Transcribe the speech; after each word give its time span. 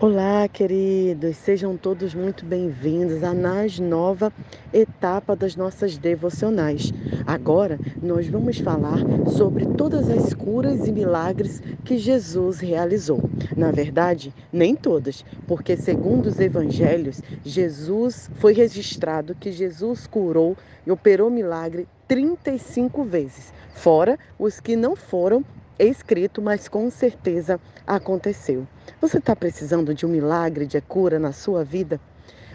Olá, 0.00 0.46
queridos, 0.46 1.36
sejam 1.38 1.76
todos 1.76 2.14
muito 2.14 2.44
bem-vindos 2.44 3.24
à 3.24 3.34
mais 3.34 3.80
nova 3.80 4.32
etapa 4.72 5.34
das 5.34 5.56
nossas 5.56 5.98
devocionais. 5.98 6.92
Agora 7.26 7.80
nós 8.00 8.28
vamos 8.28 8.58
falar 8.58 9.00
sobre 9.36 9.66
todas 9.66 10.08
as 10.08 10.32
curas 10.32 10.86
e 10.86 10.92
milagres 10.92 11.60
que 11.84 11.98
Jesus 11.98 12.60
realizou. 12.60 13.28
Na 13.56 13.72
verdade, 13.72 14.32
nem 14.52 14.76
todas, 14.76 15.24
porque 15.48 15.76
segundo 15.76 16.26
os 16.26 16.38
evangelhos, 16.38 17.20
Jesus 17.44 18.30
foi 18.36 18.52
registrado 18.52 19.34
que 19.34 19.50
Jesus 19.50 20.06
curou 20.06 20.56
e 20.86 20.92
operou 20.92 21.28
milagre 21.28 21.88
35 22.06 23.02
vezes, 23.02 23.52
fora 23.74 24.16
os 24.38 24.60
que 24.60 24.76
não 24.76 24.94
foram 24.94 25.44
escrito, 25.78 26.42
mas 26.42 26.68
com 26.68 26.90
certeza 26.90 27.60
aconteceu. 27.86 28.66
Você 29.00 29.18
está 29.18 29.36
precisando 29.36 29.94
de 29.94 30.04
um 30.04 30.08
milagre 30.08 30.66
de 30.66 30.80
cura 30.80 31.18
na 31.18 31.32
sua 31.32 31.64
vida? 31.64 32.00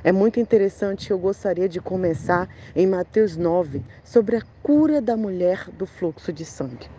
É 0.04 0.12
muito 0.12 0.40
interessante, 0.40 1.12
eu 1.12 1.18
gostaria 1.18 1.70
de 1.70 1.80
começar 1.80 2.50
em 2.76 2.86
Mateus 2.86 3.38
9, 3.38 3.82
sobre 4.04 4.36
a 4.36 4.42
cura 4.62 5.02
da 5.02 5.16
mulher 5.16 5.70
do 5.72 5.86
fluxo 5.86 6.34
de 6.34 6.44
sangue. 6.44 6.90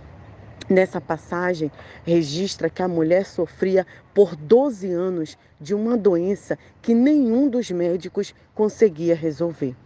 Nessa 0.70 0.98
passagem, 0.98 1.70
registra 2.06 2.70
que 2.70 2.82
a 2.82 2.88
mulher 2.88 3.26
sofria 3.26 3.86
por 4.14 4.34
12 4.34 4.90
anos 4.90 5.36
de 5.60 5.74
uma 5.74 5.94
doença 5.94 6.58
que 6.80 6.94
nenhum 6.94 7.50
dos 7.50 7.70
médicos 7.70 8.34
conseguia 8.54 9.14
resolver. 9.14 9.76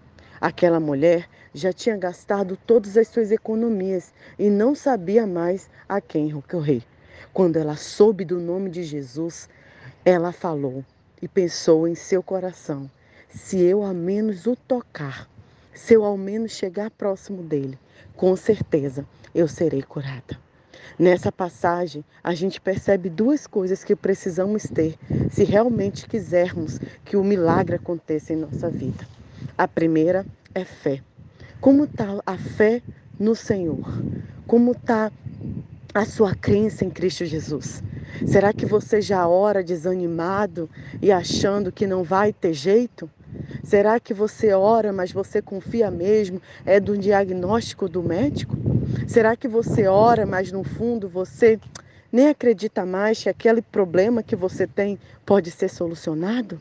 Aquela 0.40 0.78
mulher 0.78 1.28
já 1.58 1.72
tinha 1.72 1.96
gastado 1.96 2.56
todas 2.56 2.96
as 2.96 3.08
suas 3.08 3.30
economias 3.30 4.12
e 4.38 4.48
não 4.48 4.74
sabia 4.74 5.26
mais 5.26 5.68
a 5.88 6.00
quem 6.00 6.32
recorrer. 6.32 6.82
Quando 7.32 7.56
ela 7.56 7.76
soube 7.76 8.24
do 8.24 8.40
nome 8.40 8.70
de 8.70 8.82
Jesus, 8.82 9.48
ela 10.04 10.32
falou 10.32 10.84
e 11.20 11.28
pensou 11.28 11.86
em 11.86 11.94
seu 11.94 12.22
coração: 12.22 12.90
se 13.28 13.60
eu 13.60 13.82
ao 13.82 13.92
menos 13.92 14.46
o 14.46 14.56
tocar, 14.56 15.28
se 15.74 15.94
eu 15.94 16.04
ao 16.04 16.16
menos 16.16 16.52
chegar 16.52 16.90
próximo 16.90 17.42
dele, 17.42 17.78
com 18.16 18.34
certeza 18.36 19.04
eu 19.34 19.46
serei 19.46 19.82
curada. 19.82 20.38
Nessa 20.98 21.30
passagem, 21.30 22.04
a 22.24 22.34
gente 22.34 22.60
percebe 22.60 23.08
duas 23.08 23.46
coisas 23.46 23.84
que 23.84 23.94
precisamos 23.94 24.64
ter 24.64 24.96
se 25.30 25.44
realmente 25.44 26.08
quisermos 26.08 26.80
que 27.04 27.16
o 27.16 27.22
milagre 27.22 27.76
aconteça 27.76 28.32
em 28.32 28.36
nossa 28.36 28.68
vida. 28.68 29.06
A 29.56 29.68
primeira 29.68 30.26
é 30.54 30.64
fé. 30.64 31.00
Como 31.60 31.84
está 31.84 32.22
a 32.24 32.38
fé 32.38 32.80
no 33.18 33.34
Senhor? 33.34 33.84
Como 34.46 34.70
está 34.70 35.10
a 35.92 36.04
sua 36.04 36.32
crença 36.32 36.84
em 36.84 36.90
Cristo 36.90 37.24
Jesus? 37.24 37.82
Será 38.24 38.52
que 38.52 38.64
você 38.64 39.00
já 39.00 39.26
ora 39.26 39.62
desanimado 39.62 40.70
e 41.02 41.10
achando 41.10 41.72
que 41.72 41.84
não 41.84 42.04
vai 42.04 42.32
ter 42.32 42.52
jeito? 42.52 43.10
Será 43.64 43.98
que 43.98 44.14
você 44.14 44.52
ora, 44.52 44.92
mas 44.92 45.10
você 45.10 45.42
confia 45.42 45.90
mesmo? 45.90 46.40
É 46.64 46.78
do 46.78 46.96
diagnóstico 46.96 47.88
do 47.88 48.04
médico? 48.04 48.56
Será 49.08 49.34
que 49.34 49.48
você 49.48 49.88
ora, 49.88 50.24
mas 50.24 50.52
no 50.52 50.62
fundo 50.62 51.08
você 51.08 51.58
nem 52.12 52.28
acredita 52.28 52.86
mais 52.86 53.20
que 53.20 53.28
aquele 53.28 53.62
problema 53.62 54.22
que 54.22 54.36
você 54.36 54.64
tem 54.64 54.96
pode 55.26 55.50
ser 55.50 55.68
solucionado? 55.68 56.60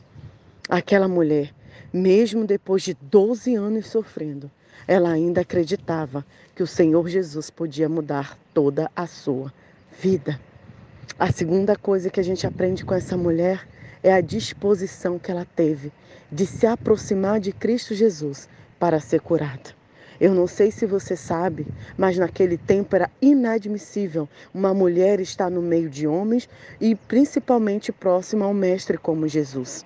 Aquela 0.68 1.06
mulher 1.06 1.52
mesmo 1.92 2.44
depois 2.44 2.82
de 2.82 2.94
12 2.94 3.54
anos 3.54 3.86
sofrendo, 3.86 4.50
ela 4.86 5.10
ainda 5.10 5.42
acreditava 5.42 6.24
que 6.54 6.62
o 6.62 6.66
Senhor 6.66 7.08
Jesus 7.08 7.50
podia 7.50 7.88
mudar 7.88 8.38
toda 8.54 8.90
a 8.96 9.06
sua 9.06 9.52
vida. 10.00 10.40
A 11.18 11.32
segunda 11.32 11.76
coisa 11.76 12.10
que 12.10 12.20
a 12.20 12.22
gente 12.22 12.46
aprende 12.46 12.84
com 12.84 12.94
essa 12.94 13.16
mulher 13.16 13.66
é 14.02 14.12
a 14.12 14.20
disposição 14.20 15.18
que 15.18 15.30
ela 15.30 15.44
teve 15.44 15.92
de 16.30 16.46
se 16.46 16.66
aproximar 16.66 17.40
de 17.40 17.52
Cristo 17.52 17.94
Jesus 17.94 18.48
para 18.78 19.00
ser 19.00 19.20
curada. 19.20 19.76
Eu 20.20 20.34
não 20.34 20.48
sei 20.48 20.70
se 20.70 20.84
você 20.84 21.16
sabe, 21.16 21.66
mas 21.96 22.18
naquele 22.18 22.56
tempo 22.56 22.96
era 22.96 23.10
inadmissível 23.22 24.28
uma 24.52 24.74
mulher 24.74 25.20
estar 25.20 25.48
no 25.48 25.62
meio 25.62 25.88
de 25.88 26.08
homens 26.08 26.48
e 26.80 26.94
principalmente 26.94 27.92
próxima 27.92 28.44
ao 28.44 28.52
Mestre 28.52 28.98
como 28.98 29.28
Jesus. 29.28 29.84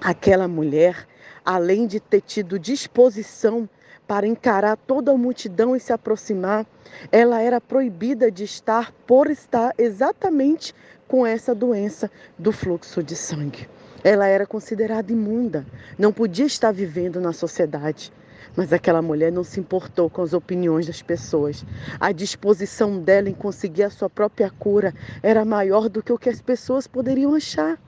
Aquela 0.00 0.48
mulher, 0.48 1.06
além 1.44 1.86
de 1.86 2.00
ter 2.00 2.22
tido 2.22 2.58
disposição 2.58 3.68
para 4.06 4.26
encarar 4.26 4.76
toda 4.76 5.12
a 5.12 5.16
multidão 5.16 5.74
e 5.74 5.80
se 5.80 5.92
aproximar, 5.92 6.66
ela 7.10 7.40
era 7.40 7.60
proibida 7.60 8.30
de 8.30 8.44
estar 8.44 8.92
por 9.06 9.30
estar 9.30 9.72
exatamente 9.78 10.74
com 11.08 11.26
essa 11.26 11.54
doença 11.54 12.10
do 12.38 12.52
fluxo 12.52 13.02
de 13.02 13.16
sangue. 13.16 13.68
Ela 14.02 14.26
era 14.26 14.46
considerada 14.46 15.10
imunda, 15.10 15.66
não 15.98 16.12
podia 16.12 16.46
estar 16.46 16.72
vivendo 16.72 17.20
na 17.20 17.32
sociedade. 17.32 18.12
Mas 18.56 18.72
aquela 18.72 19.02
mulher 19.02 19.32
não 19.32 19.42
se 19.42 19.58
importou 19.58 20.08
com 20.08 20.22
as 20.22 20.32
opiniões 20.32 20.86
das 20.86 21.02
pessoas. 21.02 21.64
A 21.98 22.12
disposição 22.12 23.00
dela 23.00 23.28
em 23.28 23.34
conseguir 23.34 23.82
a 23.82 23.90
sua 23.90 24.08
própria 24.08 24.50
cura 24.50 24.94
era 25.22 25.44
maior 25.44 25.88
do 25.88 26.02
que 26.02 26.12
o 26.12 26.18
que 26.18 26.28
as 26.28 26.40
pessoas 26.40 26.86
poderiam 26.86 27.34
achar. 27.34 27.80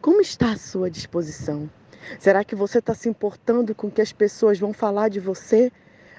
Como 0.00 0.20
está 0.20 0.52
a 0.52 0.56
sua 0.56 0.88
disposição? 0.88 1.68
Será 2.18 2.44
que 2.44 2.54
você 2.54 2.78
está 2.78 2.94
se 2.94 3.08
importando 3.08 3.74
com 3.74 3.86
o 3.86 3.90
que 3.90 4.00
as 4.00 4.12
pessoas 4.12 4.58
vão 4.58 4.72
falar 4.72 5.08
de 5.08 5.20
você? 5.20 5.70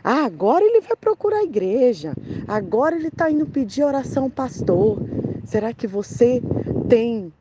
Ah, 0.04 0.26
agora 0.26 0.66
ele 0.66 0.82
vai 0.82 0.96
procurar 0.96 1.38
a 1.38 1.44
igreja. 1.44 2.14
Agora 2.48 2.96
ele 2.96 3.08
está 3.08 3.30
indo 3.30 3.46
pedir 3.46 3.84
oração 3.84 4.24
ao 4.24 4.30
pastor. 4.30 5.00
Será 5.46 5.74
que 5.74 5.88
você 5.88 6.42
tem 6.90 7.32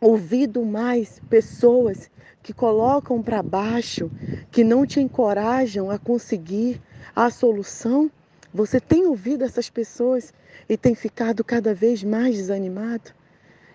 ouvido 0.00 0.64
mais 0.64 1.20
pessoas 1.28 2.10
que 2.42 2.52
colocam 2.52 3.22
para 3.22 3.42
baixo, 3.42 4.10
que 4.50 4.62
não 4.64 4.86
te 4.86 5.00
encorajam 5.00 5.90
a 5.90 5.98
conseguir 5.98 6.80
a 7.14 7.30
solução? 7.30 8.10
Você 8.52 8.80
tem 8.80 9.06
ouvido 9.06 9.44
essas 9.44 9.68
pessoas 9.68 10.32
e 10.68 10.76
tem 10.76 10.94
ficado 10.94 11.42
cada 11.42 11.74
vez 11.74 12.02
mais 12.04 12.36
desanimado? 12.36 13.10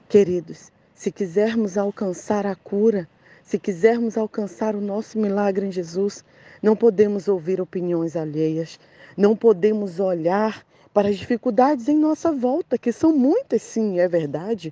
Queridos, 0.07 0.71
se 0.95 1.11
quisermos 1.11 1.77
alcançar 1.77 2.45
a 2.45 2.55
cura, 2.55 3.07
se 3.49 3.57
quisermos 3.57 4.15
alcançar 4.15 4.75
o 4.75 4.79
nosso 4.79 5.17
milagre 5.17 5.65
em 5.65 5.71
Jesus, 5.71 6.23
não 6.61 6.75
podemos 6.75 7.27
ouvir 7.27 7.59
opiniões 7.59 8.15
alheias, 8.15 8.79
não 9.17 9.35
podemos 9.35 9.99
olhar 9.99 10.63
para 10.93 11.09
as 11.09 11.17
dificuldades 11.17 11.89
em 11.89 11.97
nossa 11.97 12.31
volta, 12.31 12.77
que 12.77 12.91
são 12.91 13.11
muitas, 13.11 13.63
sim, 13.63 13.99
é 13.99 14.07
verdade, 14.07 14.71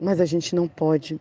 mas 0.00 0.18
a 0.18 0.24
gente 0.24 0.54
não 0.54 0.66
pode. 0.66 1.20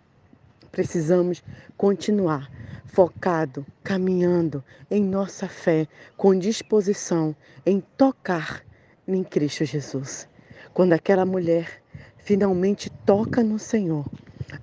Precisamos 0.72 1.44
continuar 1.76 2.50
focado, 2.86 3.66
caminhando 3.84 4.64
em 4.90 5.04
nossa 5.04 5.50
fé, 5.50 5.90
com 6.16 6.34
disposição 6.34 7.36
em 7.66 7.82
tocar 7.98 8.64
em 9.06 9.22
Cristo 9.22 9.66
Jesus. 9.66 10.30
Quando 10.74 10.94
aquela 10.94 11.26
mulher 11.26 11.82
finalmente 12.16 12.90
toca 13.06 13.44
no 13.44 13.60
Senhor, 13.60 14.06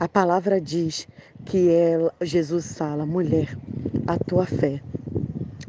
a 0.02 0.08
palavra 0.08 0.60
diz 0.60 1.06
que 1.44 1.70
ela, 1.70 2.12
Jesus 2.20 2.76
fala, 2.76 3.06
mulher, 3.06 3.56
a 4.04 4.18
tua 4.18 4.44
fé 4.44 4.82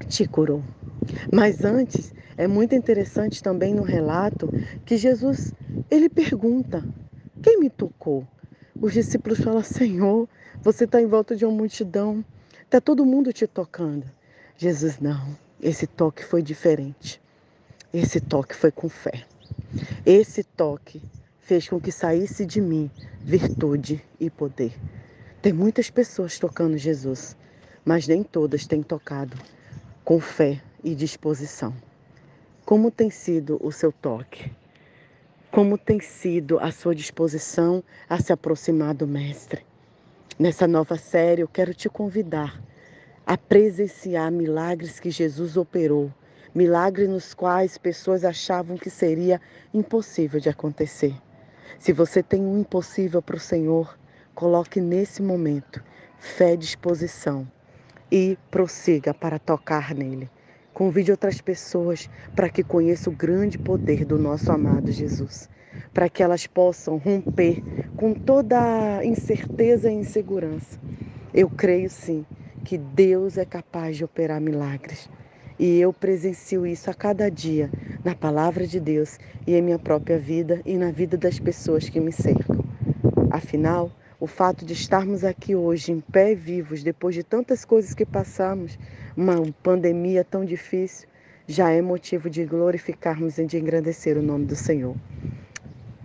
te 0.07 0.27
curou. 0.27 0.63
Mas 1.31 1.63
antes, 1.63 2.11
é 2.35 2.47
muito 2.47 2.73
interessante 2.73 3.43
também 3.43 3.75
no 3.75 3.83
relato 3.83 4.49
que 4.87 4.97
Jesus, 4.97 5.53
ele 5.87 6.09
pergunta, 6.09 6.83
quem 7.43 7.59
me 7.59 7.69
tocou? 7.69 8.27
Os 8.81 8.93
discípulos 8.93 9.39
falam, 9.39 9.61
Senhor, 9.61 10.27
você 10.63 10.85
está 10.85 10.99
em 10.99 11.05
volta 11.05 11.35
de 11.35 11.45
uma 11.45 11.55
multidão, 11.55 12.25
está 12.63 12.81
todo 12.81 13.05
mundo 13.05 13.31
te 13.31 13.45
tocando. 13.45 14.07
Jesus, 14.57 14.97
não, 14.99 15.27
esse 15.61 15.85
toque 15.85 16.25
foi 16.25 16.41
diferente. 16.41 17.21
Esse 17.93 18.19
toque 18.19 18.55
foi 18.55 18.71
com 18.71 18.89
fé. 18.89 19.25
Esse 20.03 20.43
toque 20.43 21.03
fez 21.43 21.67
com 21.67 21.79
que 21.79 21.91
saísse 21.91 22.45
de 22.45 22.61
mim 22.61 22.89
virtude 23.21 24.03
e 24.17 24.29
poder. 24.29 24.73
Tem 25.41 25.51
muitas 25.51 25.89
pessoas 25.89 26.39
tocando 26.39 26.77
Jesus, 26.77 27.35
mas 27.83 28.07
nem 28.07 28.23
todas 28.23 28.65
têm 28.65 28.81
tocado 28.81 29.37
com 30.05 30.21
fé 30.21 30.61
e 30.81 30.95
disposição. 30.95 31.75
Como 32.65 32.89
tem 32.89 33.09
sido 33.09 33.59
o 33.61 33.73
seu 33.73 33.91
toque? 33.91 34.49
Como 35.51 35.77
tem 35.77 35.99
sido 35.99 36.57
a 36.59 36.71
sua 36.71 36.95
disposição 36.95 37.83
a 38.09 38.19
se 38.21 38.31
aproximar 38.31 38.93
do 38.93 39.05
Mestre? 39.05 39.65
Nessa 40.39 40.65
nova 40.65 40.97
série, 40.97 41.41
eu 41.41 41.47
quero 41.47 41.73
te 41.73 41.89
convidar 41.89 42.59
a 43.25 43.37
presenciar 43.37 44.31
milagres 44.31 44.99
que 44.99 45.11
Jesus 45.11 45.57
operou, 45.57 46.09
milagres 46.55 47.09
nos 47.09 47.33
quais 47.33 47.77
pessoas 47.77 48.23
achavam 48.23 48.77
que 48.77 48.89
seria 48.89 49.41
impossível 49.73 50.39
de 50.39 50.47
acontecer. 50.49 51.13
Se 51.79 51.93
você 51.93 52.23
tem 52.23 52.41
um 52.41 52.59
impossível 52.59 53.21
para 53.21 53.35
o 53.35 53.39
Senhor, 53.39 53.97
coloque 54.35 54.81
nesse 54.81 55.21
momento 55.21 55.83
fé 56.19 56.55
disposição 56.55 57.47
e 58.11 58.37
prossiga 58.51 59.13
para 59.13 59.39
tocar 59.39 59.93
nele. 59.93 60.29
Convide 60.73 61.11
outras 61.11 61.41
pessoas 61.41 62.09
para 62.35 62.49
que 62.49 62.63
conheçam 62.63 63.13
o 63.13 63.15
grande 63.15 63.57
poder 63.59 64.05
do 64.05 64.17
nosso 64.17 64.51
amado 64.51 64.91
Jesus. 64.91 65.49
para 65.93 66.09
que 66.09 66.23
elas 66.23 66.47
possam 66.47 66.97
romper 66.97 67.63
com 67.95 68.13
toda 68.13 68.99
a 68.99 69.05
incerteza 69.05 69.91
e 69.91 69.95
insegurança. 69.95 70.79
Eu 71.33 71.49
creio 71.49 71.89
sim 71.89 72.25
que 72.63 72.77
Deus 72.77 73.37
é 73.37 73.45
capaz 73.45 73.97
de 73.97 74.05
operar 74.05 74.41
milagres. 74.41 75.09
E 75.59 75.79
eu 75.79 75.93
presencio 75.93 76.65
isso 76.65 76.89
a 76.89 76.93
cada 76.93 77.29
dia 77.29 77.69
na 78.03 78.15
palavra 78.15 78.65
de 78.65 78.79
Deus 78.79 79.19
e 79.45 79.53
em 79.53 79.61
minha 79.61 79.77
própria 79.77 80.17
vida 80.17 80.61
e 80.65 80.77
na 80.77 80.91
vida 80.91 81.15
das 81.15 81.39
pessoas 81.39 81.87
que 81.89 81.99
me 81.99 82.11
cercam. 82.11 82.63
Afinal, 83.29 83.91
o 84.19 84.25
fato 84.25 84.65
de 84.65 84.73
estarmos 84.73 85.23
aqui 85.23 85.55
hoje 85.55 85.91
em 85.91 85.99
pé 85.99 86.33
vivos, 86.33 86.81
depois 86.81 87.13
de 87.13 87.23
tantas 87.23 87.63
coisas 87.63 87.93
que 87.93 88.05
passamos, 88.05 88.79
uma 89.15 89.35
pandemia 89.61 90.23
tão 90.23 90.43
difícil, 90.43 91.07
já 91.45 91.69
é 91.69 91.81
motivo 91.81 92.29
de 92.29 92.45
glorificarmos 92.45 93.37
e 93.37 93.45
de 93.45 93.57
engrandecer 93.57 94.17
o 94.17 94.21
nome 94.21 94.45
do 94.45 94.55
Senhor. 94.55 94.95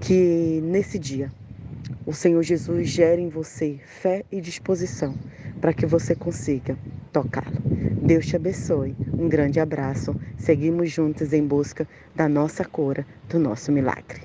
Que 0.00 0.60
nesse 0.62 0.98
dia 0.98 1.32
o 2.04 2.12
Senhor 2.12 2.42
Jesus 2.42 2.88
gere 2.88 3.22
em 3.22 3.28
você 3.28 3.78
fé 3.84 4.24
e 4.30 4.40
disposição 4.40 5.14
para 5.60 5.72
que 5.72 5.86
você 5.86 6.14
consiga 6.14 6.76
tocá-lo. 7.18 7.60
Deus 8.06 8.26
te 8.26 8.36
abençoe. 8.36 8.94
Um 9.18 9.28
grande 9.28 9.58
abraço. 9.58 10.14
Seguimos 10.36 10.90
juntos 10.90 11.32
em 11.32 11.44
busca 11.44 11.86
da 12.14 12.28
nossa 12.28 12.64
cura, 12.64 13.04
do 13.28 13.40
nosso 13.40 13.72
milagre. 13.72 14.20